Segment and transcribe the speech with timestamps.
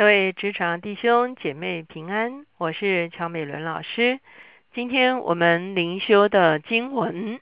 [0.00, 4.18] 各位职场弟兄姐妹平安，我是乔美伦老师。
[4.72, 7.38] 今天我们灵修的经文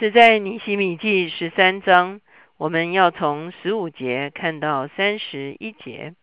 [0.00, 2.20] 是在尼西米记十三章，
[2.56, 6.14] 我们要从十五节看到三十一节。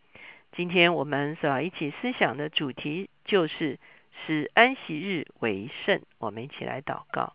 [0.51, 3.79] 今天我们所要一起思想的主题就是
[4.25, 6.01] 使安息日为圣。
[6.17, 7.31] 我们一起来祷告，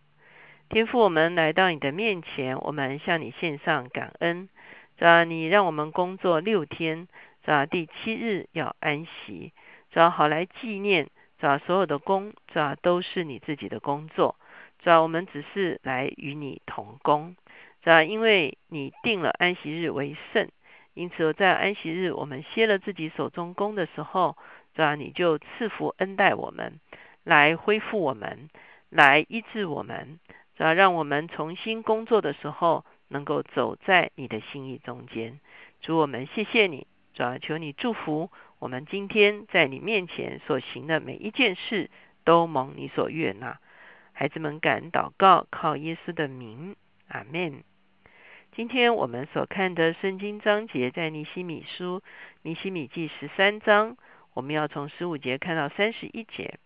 [0.68, 4.50] 天父，我们来到你的面前，我们向你献上感恩。
[4.98, 7.08] 啊，你让我们工作六天。
[7.45, 9.52] 啊，第七日要安息，
[9.93, 11.08] 要好来纪念。
[11.40, 14.36] 啊，所有的工，啊都是你自己的工作。
[14.85, 17.36] 啊，我们只是来与你同工。
[17.82, 20.49] 啊，因为你定了安息日为圣，
[20.94, 24.38] 因此在安息日我们歇了自己手中工的时候，
[24.76, 26.80] 啊，你就赐福恩待我们，
[27.24, 28.49] 来恢复我们，
[28.88, 30.18] 来医治我们，
[30.57, 35.38] 啊，让我们重新工作的时候能够走在你的心意中间。
[35.83, 36.86] 主我们谢谢你。
[37.14, 41.88] 主要求你祝福我们今天在你面前所行的每一件事，
[42.25, 43.61] 都蒙你所悦纳。
[44.12, 46.75] 孩子们感恩祷告，靠耶稣的名，
[47.08, 47.62] 阿门。
[48.56, 52.03] 今天我们所看的圣经章节在尼西米书
[52.42, 53.97] 尼西米记十三章，
[54.33, 56.58] 我们要从十五节看到三十一节。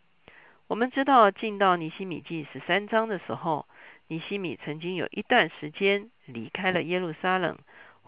[0.66, 3.66] 我们知道进到尼西米记十三章的时候，
[4.06, 7.58] 尼西米曾经有一段时间离开了耶路撒冷。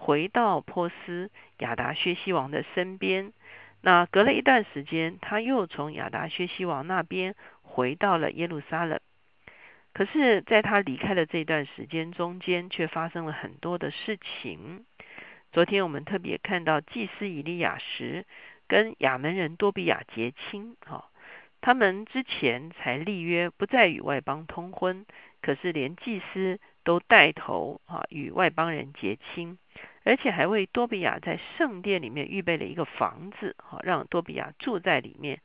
[0.00, 3.34] 回到波斯亚达薛西王的身边，
[3.82, 8.98] 那隔了一段时间，他又从亚达薛西王那边回到了耶路撒冷。
[9.92, 14.86] 可是，在他离开的这段时间中间，却发生了很多的事情。
[15.52, 18.24] 昨天我们特别看到祭司以利亚时
[18.68, 21.10] 跟亚门人多比亚结亲，哈，
[21.60, 25.04] 他们之前才立约不再与外邦通婚，
[25.42, 29.58] 可是连祭司都带头啊与外邦人结亲。
[30.02, 35.40] 而且还为多比亚在圣殿里面预备了一个房子，好让多比亚住在里面。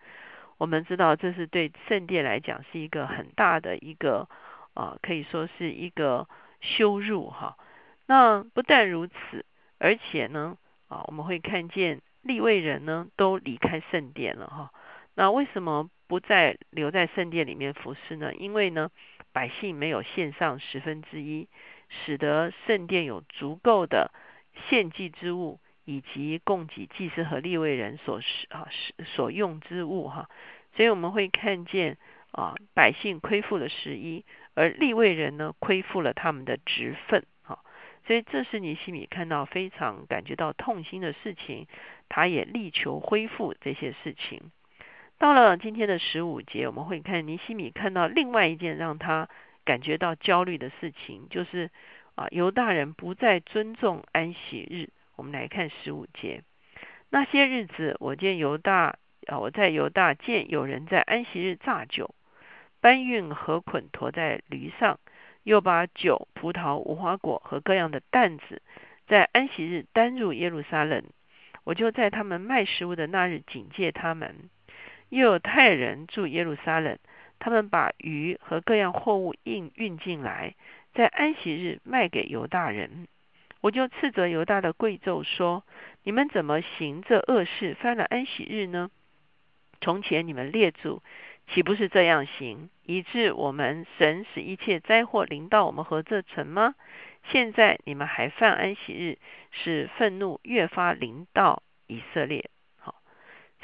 [0.58, 4.30] 我们知道这是对圣殿来讲是一个很大的一个
[4.74, 6.30] 啊，可以说是一个
[6.62, 7.58] 羞辱哈。
[8.06, 9.46] 那不但如此，
[9.78, 10.58] 而且呢
[10.88, 14.72] 啊，我们会看见立位人呢都离开圣殿了哈。
[15.16, 18.34] 那为什么不再留在圣殿里面服侍呢？
[18.34, 18.90] 因为呢
[19.36, 21.50] 百姓没有献上十分之一，
[21.90, 24.14] 使得圣殿有足够的。
[24.70, 30.30] 献祭之物，以及供给祭司和立位人所使啊使所用之物哈，
[30.78, 31.98] 所以我们会看见
[32.32, 34.24] 啊百姓亏负了十一，
[34.54, 37.60] 而立位人呢亏负了他们的职分哈，
[38.08, 41.68] 所以这是尼西米看到非常感觉到痛心的事情，
[42.08, 44.52] 他也力求恢复这些事情。
[45.18, 49.30] 到了今天的十五节，我们会看尼西米看到另外一件让他
[49.64, 51.70] 感觉到焦虑的事情，就是。
[52.16, 54.88] 啊，犹大人不再尊重安息日。
[55.18, 56.44] 我们来看十五节，
[57.10, 58.96] 那些日子，我见犹大
[59.28, 62.16] 啊，我在犹大见有人在安息日榨酒，
[62.80, 64.98] 搬运和捆驮在驴上，
[65.44, 68.62] 又把酒、葡萄、无花果和各样的担子，
[69.08, 71.04] 在安息日担入耶路撒冷。
[71.66, 74.50] 我就在他们卖食物的那日警戒他们。
[75.10, 76.98] 又有太人住耶路撒冷，
[77.40, 80.56] 他们把鱼和各样货物运运进来。
[80.94, 83.08] 在安息日卖给犹大人，
[83.60, 85.64] 我就斥责犹大的贵胄说
[86.04, 88.90] ：“你们怎么行这恶事，犯了安息日呢？
[89.82, 91.04] 从前你们列祖
[91.50, 96.76] 岂不是这样行，以致我们神使一切灾祸临到我们和这城吗？
[97.30, 99.18] 现在你们还犯安息日，
[99.52, 102.50] 使愤怒越发临到以色列。”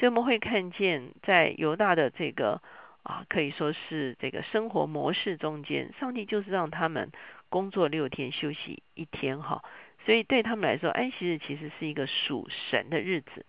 [0.02, 2.60] 所以我们会看见在犹大的这个。
[3.04, 7.10] 啊，可以说是这个生活模式中间，上帝就是让他们
[7.48, 9.64] 工作六天，休息一天，哈。
[10.06, 13.44] 所以对他们来说，安息日其实是一个属神的日子。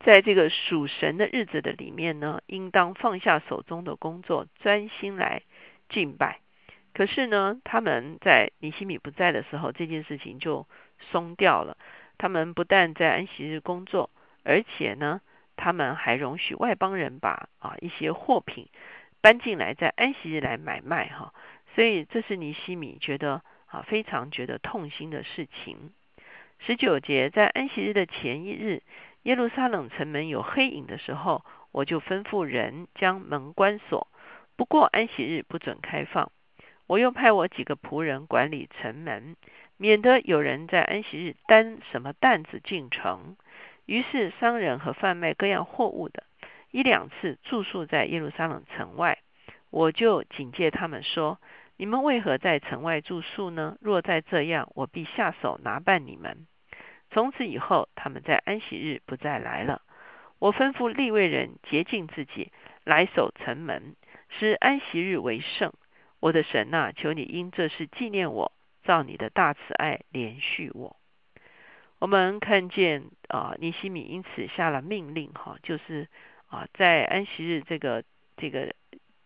[0.00, 5.42] 在这个属神的日子的里面呢，应当放下手中的工作，专心来
[5.90, 6.40] 敬拜。
[6.94, 10.66] 可是呢，他们在尼西米不在的时候，这件事情就
[11.10, 11.76] 松掉了。
[12.16, 14.08] 他们不但在安息日工作，
[14.44, 15.20] 而且呢。
[15.54, 18.68] 他们还容许外邦人把啊一些货品
[19.20, 21.32] 搬进来，在安息日来买卖哈，
[21.74, 25.92] 所以这是尼西米觉得啊非常觉得痛心的事情。
[26.58, 28.82] 十九节，在安息日的前一日，
[29.24, 34.08] 耶路撒冷城门有黑影的时候，我就吩咐人将门关锁，
[34.56, 36.32] 不过安息日不准开放。
[36.88, 39.36] 我又派我几个仆人管理城门，
[39.76, 43.36] 免得有人在安息日担什么担子进城。
[43.86, 46.24] 于是商人和贩卖各样货物的，
[46.70, 49.18] 一两次住宿在耶路撒冷城外，
[49.70, 51.40] 我就警戒他们说
[51.76, 53.76] ：“你们为何在城外住宿呢？
[53.80, 56.46] 若再这样，我必下手拿办你们。”
[57.10, 59.82] 从此以后，他们在安息日不再来了。
[60.38, 62.50] 我吩咐立位人洁净自己，
[62.84, 63.96] 来守城门，
[64.30, 65.72] 使安息日为圣。
[66.20, 68.52] 我的神呐，求你因这事纪念我，
[68.84, 70.96] 照你的大慈爱连续我。
[72.02, 76.08] 我们看见啊，尼西米因此下了命令，哈，就是
[76.48, 78.02] 啊，在安息日这个
[78.36, 78.74] 这个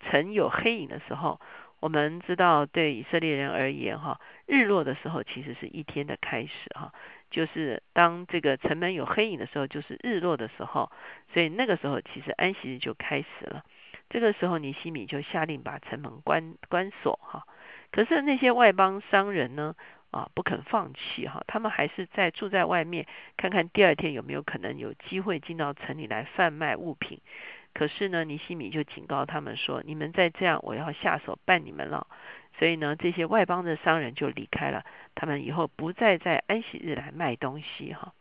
[0.00, 1.40] 城有黑影的时候，
[1.80, 6.92] 我们知道对以色列人而言，哈，日落的时候其实是一天的开始，哈，
[7.30, 10.92] 就是当这个城门有黑影的时候，就是日落的时候，
[11.32, 13.64] 所以那个时候其实安息日就开始了。
[14.10, 17.46] 这个时候，尼西米就下令把城门关关锁，哈。
[17.90, 19.74] 可是那些外邦商人呢？
[20.16, 27.20] 啊，不肯放弃哈，他们还是在住在外面，看看第二天有没有可能有机会进到城里来贩卖物品。
[27.74, 32.06] 可是呢，尼西米就警告他们说：“你们再这样，我要下手办你们了。”
[32.58, 34.82] 所以呢，这些外邦的商人就离开了，
[35.14, 38.14] 他们以后不再在安息日来卖东西哈。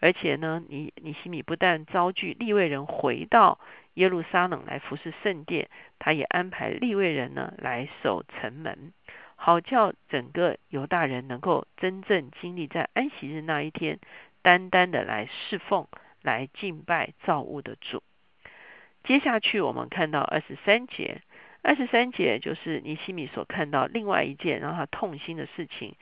[0.00, 3.58] 而且呢，尼尼西米不但招聚立位人回到
[3.94, 5.68] 耶路撒冷来服侍圣殿，
[5.98, 8.92] 他也安排立位人呢来守城门。
[9.44, 13.98] 好叫整个犹大人能够真正经历在安息日那一天，
[14.40, 15.86] 单单的来侍奉、
[16.22, 18.02] 来敬拜造物的主。
[19.02, 21.20] 接下去我们看到二十三节，
[21.60, 25.94] 二十三节就是尼西米所看到另外一件让他痛心的事情，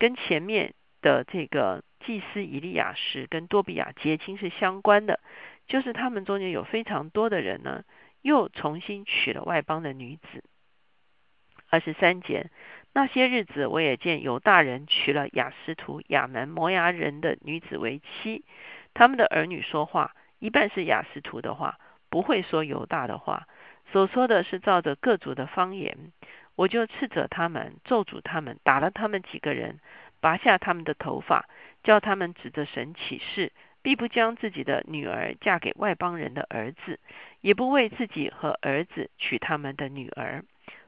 [0.00, 5.20] 跟前面的这个祭司以利亚时跟多比亚结亲是相关的，
[5.68, 7.84] 就是他们中间有非常多的人呢，
[8.22, 10.42] 又重新娶了外邦的女子。
[11.70, 12.50] 二十三节。
[12.94, 18.44] 那些日子，我也见犹大人娶了雅斯图亚门摩崖人的女子为妻，
[18.92, 23.46] 他们的儿女说话一半是雅斯图的话，不会说犹大的话，
[23.92, 25.96] 所说的是照着各族的方言。
[26.56, 29.78] 我就斥责他们，咒诅他们，打了他们几个人，
[30.20, 31.48] 拔下他们的头发，
[31.84, 36.98] 叫他们指着神起誓，必不将自己的女儿嫁给外邦人的儿子，
[37.42, 40.42] 也不为自己和儿子娶他们的女儿。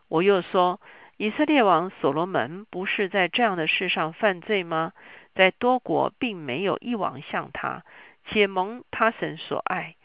[0.09, 0.81] 我又说。
[1.21, 4.95] 以色列王所罗门不是在这样的事上犯罪吗？
[5.35, 7.85] 在多国并没有一王像他，
[8.25, 9.97] 且蒙他神所爱，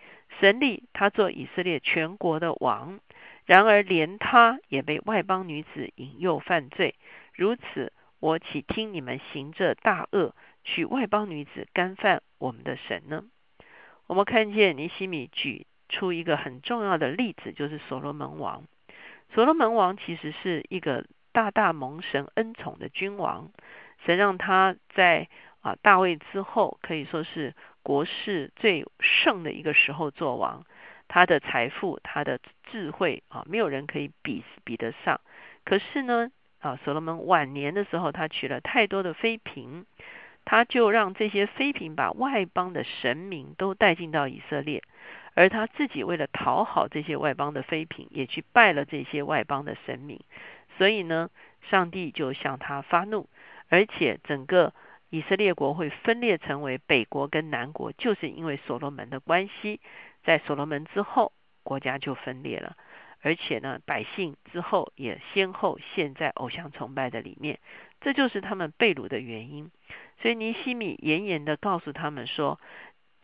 [0.41, 3.00] 神立他做以色列全国的王。
[3.45, 6.95] 然而连他也被外邦女子引诱犯罪，
[7.33, 10.35] 如此我岂听你们行这大恶，
[10.65, 13.23] 娶外邦女子干犯我们的神呢？
[14.07, 18.65] 我们看见尼西米举出一个很重要的例子，就是所罗门王。
[19.33, 23.51] 所罗门王其实是一个大大蒙神恩宠的君王，
[24.06, 25.27] 神让他在
[25.62, 30.66] 啊大卫之后可以说是国势最盛的一个时候做王，
[31.07, 32.39] 他的财富、他的
[32.72, 35.19] 智慧啊，没有人可以比比得上。
[35.66, 39.86] 可是呢，啊所罗门晚年的时候，他娶了太多的妃嫔，
[40.45, 44.81] 他就让这些妃嫔把外邦的神明都带进到以色列。
[45.35, 50.21] 而他自己为了讨好这些外邦的妃嫔，也去拜了这些外邦的神明，
[50.77, 51.29] 所以呢，
[51.69, 53.27] 上帝就向他发怒，
[53.67, 54.73] 而且整个
[55.09, 59.81] 以色列国会分裂成为北国跟南国，就是因为所罗门的关系。
[60.23, 61.33] 在所罗门之后，
[61.63, 62.77] 国家就分裂了，
[63.21, 67.59] 而且呢，百姓之后也先后陷在偶像崇拜的里面，
[67.99, 69.69] 这就是他们被掳的原因。
[70.21, 72.59] 所以尼西米严严的告诉他们说：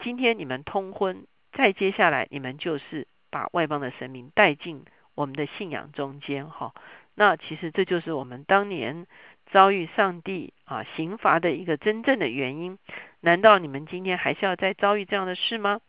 [0.04, 1.26] 今天你们通婚。
[1.54, 6.74] 再接下来，你们就是把外邦的神明带进我们的信仰中间，哈。
[7.14, 9.06] 那其实这就是我们当年
[9.52, 12.80] 遭遇上帝啊刑罚的一个真正的原因。
[13.20, 15.82] 难道你们今天还是要再遭遇这样的事吗？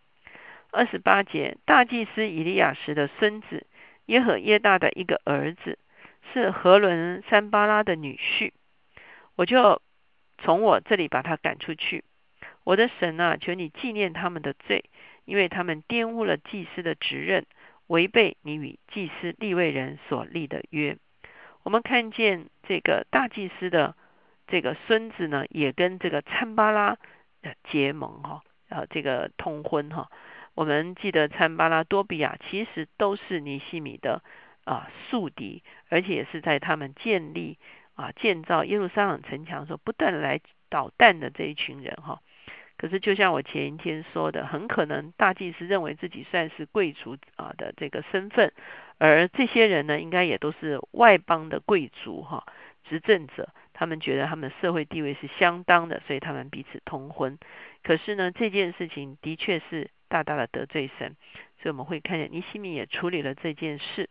[0.72, 3.66] 二十八节，大祭司以利亚时的孙子
[4.06, 5.78] 耶和耶大的一个儿子
[6.32, 8.52] 是何伦山巴拉的女婿，
[9.36, 9.80] 我就
[10.38, 12.04] 从我这里把他赶出去。
[12.64, 14.84] 我的神啊，求你纪念他们的罪。
[15.24, 17.46] 因为他们玷污了祭司的职任，
[17.86, 20.96] 违背你与祭司立位人所立的约。
[21.62, 23.94] 我们看见这个大祭司的
[24.46, 26.96] 这个孙子呢，也跟这个参巴拉
[27.70, 30.10] 结盟哈，呃，这个通婚哈。
[30.54, 34.22] 我们记得参巴拉多比亚其实都是尼西米的
[34.64, 37.58] 啊宿敌，而且也是在他们建立
[37.94, 42.20] 啊建造耶路撒冷城墙的时候不断来捣蛋的这一群人哈。
[42.82, 48.52] 可是，就像我前一天说的，很可能大祭司认为自己算是贵族啊的这个身份，
[48.98, 52.44] 而这些人呢，应该也都是外邦的贵族哈，
[52.88, 57.38] 执政者，他们觉得他们社会地位是相当的，所以他们彼此通婚。
[57.84, 61.14] 可是呢，这件事情的确是大大的得罪神，
[61.62, 64.10] 所以我们会看见尼西米也处理了这件事。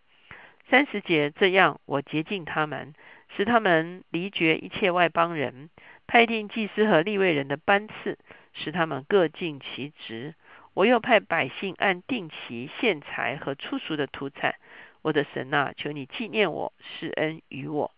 [0.70, 2.94] 三十节这样，我洁净他们，
[3.36, 5.70] 使他们离绝一切外邦人，
[6.08, 8.18] 派定祭司和立位人的班次。
[8.54, 10.36] 使他们各尽其职。
[10.74, 14.56] 我又派百姓按定期献财和出俗的土产。
[15.02, 17.92] 我的神啊，求你纪念我，施恩于我。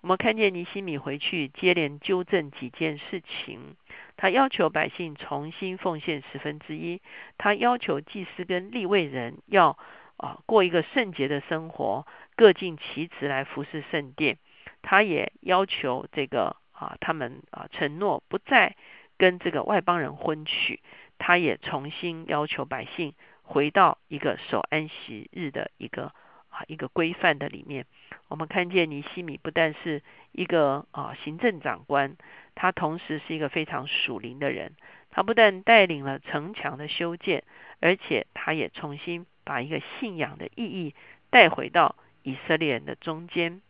[0.00, 3.76] 我们看见尼西米回去接连纠正几件事情。
[4.16, 7.00] 他要求百姓重新奉献十分之一。
[7.38, 9.78] 他要求祭司跟立位人要
[10.16, 14.38] 啊过一个圣洁的生活，各尽其职来服侍圣殿。
[14.82, 18.74] 他也要求这个啊他们啊承诺不再
[19.22, 20.80] 跟这个外邦人婚娶。
[21.16, 26.12] 他也重新要求百姓回到一个守安息日的一个。
[26.52, 27.86] 啊，一个规范的里面，
[28.28, 30.02] 我们看见尼西米不但是
[30.32, 32.14] 一个啊行政长官，
[32.54, 34.74] 他同时是一个非常属灵的人。
[35.10, 37.44] 他不但带领了城墙的修建，
[37.80, 40.94] 而且他也重新把一个信仰的意义
[41.30, 43.62] 带回到以色列人的中间。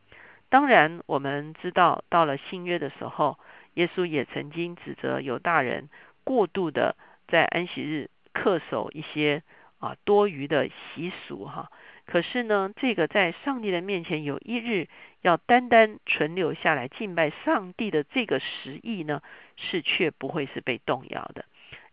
[0.48, 3.38] 当然，我们知道到了新约的时候，
[3.74, 5.88] 耶稣也曾经指责犹大人
[6.24, 6.96] 过度的
[7.28, 9.42] 在安息日恪守一些
[9.78, 11.70] 啊多余的习俗哈。
[12.04, 14.88] 可是呢，这个在上帝的面前有一日
[15.20, 19.22] 要单单存留下来敬拜上帝的这个实意呢，
[19.56, 21.44] 是却不会是被动摇的。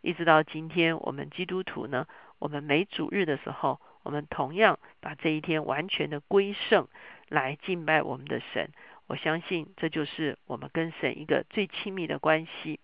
[0.02, 2.08] 一直到今天，我们基督徒呢，
[2.40, 6.88] 我们每主日的时候，我们同样把这一天完全的归圣
[7.28, 8.72] 来敬拜我们的神。
[9.10, 12.80] 我相信这就是我们跟神一个最亲密的关系。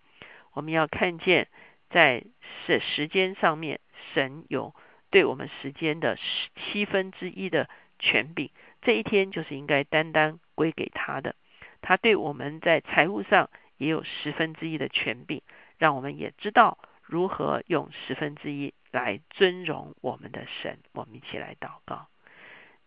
[0.52, 1.48] 我们要看见
[1.88, 2.22] 在
[2.66, 3.80] 时时间上面，
[4.12, 4.74] 神有。
[5.08, 8.50] 对我们时间的十七分之一的权柄，
[8.82, 11.36] 这一天就是应该单单归给他的。
[11.80, 15.40] 他对我们在财务上也有十分之一的权柄，
[15.78, 20.80] 让我们也知道如何用十分之一来尊荣我们的神。
[20.92, 22.08] 我们一起来祷告，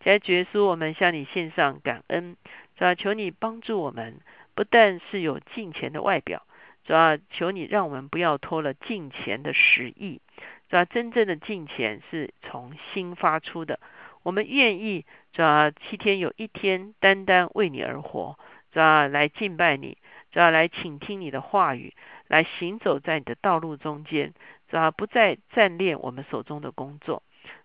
[0.02, 2.36] 在主耶稣，我们向你献上感恩，
[2.76, 4.20] 主要求你帮助我们，
[4.54, 6.46] 不但是有敬钱的外表，
[6.84, 10.22] 主要求你让我们不要脱了敬钱的实意。
[10.70, 13.78] 主要真正的敬虔是从心发出的，
[14.22, 18.38] 我们愿意主要七天有一天单单为你而活，
[18.72, 19.98] 主要来敬拜你，
[20.32, 21.92] 主要来倾听你的话语，
[22.26, 24.32] 来行走在你的道路中间，
[24.70, 27.22] 主要不再暂恋我们手中的工作，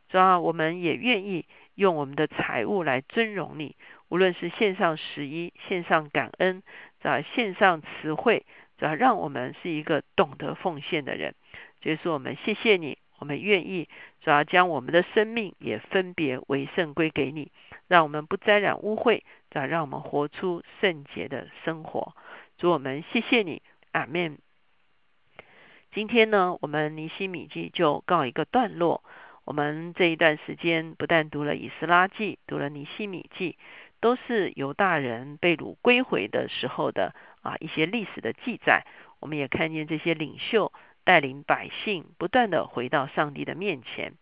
[0.09, 3.75] 主要我们也愿意用我们的财物来尊荣你，
[4.07, 6.63] 无论是线上十一、线上感恩、
[7.01, 8.45] 主要线上词汇，
[8.77, 11.33] 主要让我们是一个懂得奉献的人。
[11.81, 13.89] 就是我们谢谢你，我们愿意
[14.21, 17.51] 主要将我们的生命也分别为圣归给你，
[17.87, 22.15] 让我们不沾染污秽，主要让我们活出圣洁的生活。
[22.57, 24.37] 主我们谢谢你，阿门。
[25.91, 29.03] 今天呢，我们尼西米记就告一个段落。
[29.45, 33.57] 我们这一段时间不但读了以斯拉记，读了尼西米记，
[34.01, 38.83] 都是犹大人被掳归回的时候的啊一些历史的记载。
[39.19, 40.73] 我们也看见这些领袖。
[41.05, 44.13] 带领百姓不断的回到上帝的面前。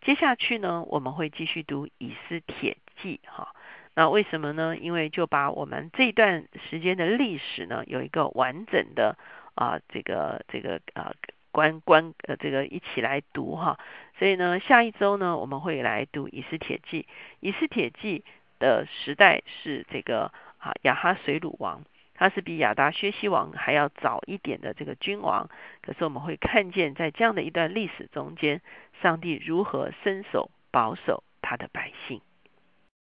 [0.00, 3.54] 接下去呢，我们会继续读以斯帖记哈。
[3.94, 4.74] 那为什么呢？
[4.78, 9.18] 因为就把我们这段时间的历史呢，有一个完整的
[9.54, 11.12] 啊，这个这个啊
[11.52, 13.78] 观观呃这个一起来读哈。
[14.18, 17.06] 所以呢，下一周呢，我们会来读以斯帖记。
[17.38, 18.24] 以斯帖记
[18.58, 21.84] 的时代是这个啊亚哈水鲁王。
[22.14, 25.48] 他是比亚达薛西王还要早一点的这个君王，
[25.80, 28.60] 可是我们会看见在这样的一段历史中间，
[29.00, 32.20] 上帝如何伸手保守他的百姓。